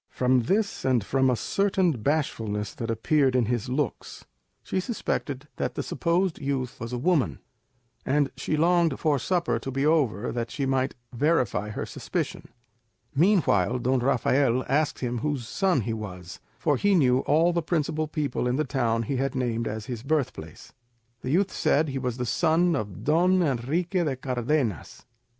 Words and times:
From 0.09 0.39
this 0.41 0.83
and 0.83 1.03
from 1.05 1.29
a 1.29 1.35
certain 1.35 1.91
bashfulness 1.91 2.73
that 2.73 2.89
appeared 2.89 3.35
in 3.35 3.45
his 3.45 3.69
looks, 3.69 4.25
she 4.63 4.79
suspected 4.79 5.47
that 5.57 5.75
the 5.75 5.83
supposed 5.83 6.39
youth 6.39 6.79
was 6.79 6.91
a 6.91 6.97
woman, 6.97 7.37
and 8.03 8.31
she 8.35 8.57
longed 8.57 8.99
for 8.99 9.19
supper 9.19 9.59
to 9.59 9.69
be 9.69 9.85
over 9.85 10.31
that 10.31 10.49
she 10.49 10.65
might 10.65 10.95
verify 11.13 11.69
her 11.69 11.85
suspicion. 11.85 12.47
Meanwhile 13.13 13.77
Don 13.77 13.99
Rafael 13.99 14.65
asked 14.67 15.01
him 15.01 15.19
whose 15.19 15.47
son 15.47 15.81
he 15.81 15.93
was, 15.93 16.39
for 16.57 16.77
he 16.77 16.95
knew 16.95 17.19
all 17.19 17.53
the 17.53 17.61
principal 17.61 18.07
people 18.07 18.47
in 18.47 18.55
the 18.55 18.63
town 18.63 19.03
he 19.03 19.17
had 19.17 19.35
named 19.35 19.67
as 19.67 19.85
his 19.85 20.01
birth 20.01 20.33
place. 20.33 20.73
The 21.21 21.29
youth 21.29 21.51
said 21.51 21.89
he 21.89 21.99
was 21.99 22.17
the 22.17 22.25
son 22.25 22.75
of 22.75 23.03
Don 23.03 23.43
Enrique 23.43 24.03
de 24.03 24.15
Cardenas. 24.15 25.05